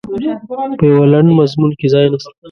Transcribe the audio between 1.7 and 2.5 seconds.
کې ځای نسته.